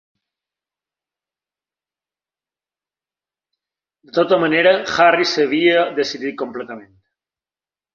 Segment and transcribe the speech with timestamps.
[4.09, 6.95] De tota manera, Harry s'havia decidit completament.